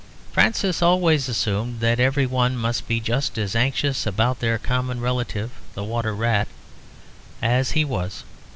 Francis 0.31 0.81
always 0.81 1.29
assumed 1.29 1.79
that 1.79 1.99
everyone 1.99 2.57
must 2.57 2.87
be 2.87 2.99
just 2.99 3.37
as 3.37 3.55
anxious 3.55 4.07
about 4.07 4.39
their 4.39 4.57
common 4.57 4.99
relative, 4.99 5.51
the 5.75 5.83
water 5.83 6.15
rat, 6.15 6.47
as 7.39 7.73
he 7.77 7.85
was. 7.85 8.23